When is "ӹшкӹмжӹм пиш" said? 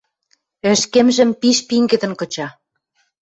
0.71-1.57